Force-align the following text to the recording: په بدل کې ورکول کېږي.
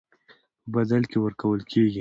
په 0.63 0.69
بدل 0.73 1.01
کې 1.11 1.17
ورکول 1.25 1.61
کېږي. 1.69 1.89